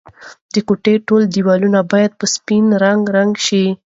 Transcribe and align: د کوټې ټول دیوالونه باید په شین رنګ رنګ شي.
د 0.53 0.55
کوټې 0.67 0.95
ټول 1.07 1.21
دیوالونه 1.33 1.79
باید 1.91 2.11
په 2.19 2.25
شین 2.33 2.65
رنګ 2.83 3.03
رنګ 3.17 3.33
شي. 3.45 3.65